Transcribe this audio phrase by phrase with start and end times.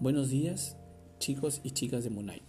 [0.00, 0.78] Buenos días,
[1.18, 2.40] chicos y chicas de Munay.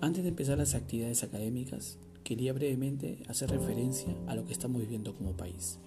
[0.00, 5.14] Antes de empezar las actividades académicas, quería brevemente hacer referencia a lo que estamos viviendo
[5.14, 5.78] como país.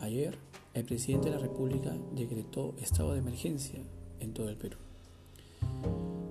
[0.00, 0.36] Ayer,
[0.74, 3.78] el presidente de la República decretó estado de emergencia
[4.18, 4.78] en todo el Perú.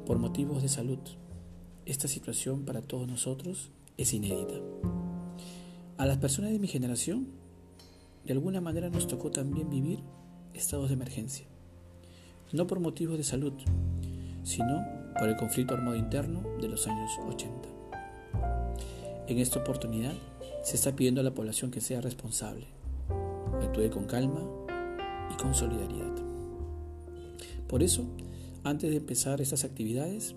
[0.05, 0.99] Por motivos de salud,
[1.85, 4.55] esta situación para todos nosotros es inédita.
[5.95, 7.29] A las personas de mi generación,
[8.25, 9.99] de alguna manera nos tocó también vivir
[10.53, 11.50] estados de emergencia
[12.53, 13.53] no por motivos de salud,
[14.43, 14.85] sino
[15.17, 17.69] por el conflicto armado interno de los años 80.
[19.27, 20.13] En esta oportunidad
[20.63, 22.67] se está pidiendo a la población que sea responsable,
[23.61, 24.41] actúe con calma
[25.33, 26.11] y con solidaridad.
[27.67, 28.05] Por eso,
[28.63, 30.35] antes de empezar estas actividades,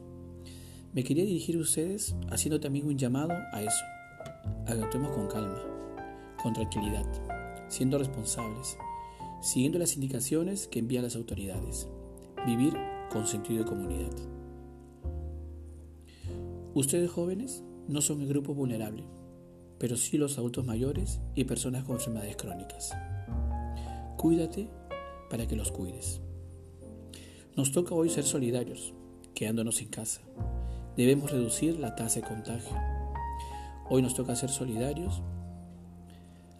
[0.92, 3.84] me quería dirigir a ustedes haciendo también un llamado a eso,
[4.66, 5.60] actuemos con calma,
[6.40, 7.06] con tranquilidad,
[7.68, 8.76] siendo responsables,
[9.42, 11.88] siguiendo las indicaciones que envían las autoridades
[12.46, 12.74] Vivir
[13.10, 14.12] con sentido de comunidad.
[16.74, 19.04] Ustedes jóvenes no son el grupo vulnerable,
[19.78, 22.92] pero sí los adultos mayores y personas con enfermedades crónicas.
[24.18, 24.68] Cuídate
[25.30, 26.20] para que los cuides.
[27.56, 28.92] Nos toca hoy ser solidarios,
[29.34, 30.20] quedándonos en casa.
[30.96, 32.76] Debemos reducir la tasa de contagio.
[33.88, 35.23] Hoy nos toca ser solidarios,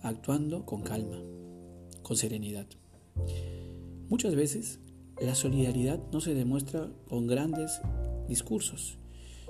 [0.03, 1.19] actuando con calma,
[2.03, 2.67] con serenidad.
[4.09, 4.79] Muchas veces
[5.21, 7.81] la solidaridad no se demuestra con grandes
[8.29, 8.99] discursos,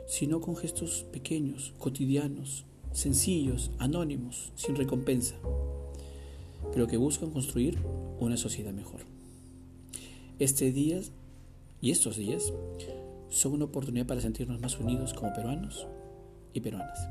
[0.06, 5.36] sino con gestos pequeños, cotidianos, sencillos, anónimos, sin recompensa,
[6.72, 7.78] pero que buscan construir
[8.20, 9.00] una sociedad mejor.
[10.38, 11.00] Este día
[11.80, 12.52] y estos días
[13.30, 15.86] son una oportunidad para sentirnos más unidos como peruanos
[16.52, 17.08] y peruanas.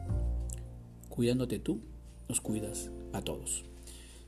[1.09, 1.79] Cuidándote tú,
[2.29, 3.65] nos cuidas a todos.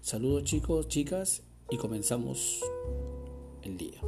[0.01, 2.61] Saludos chicos, chicas y comenzamos
[3.65, 3.99] el día.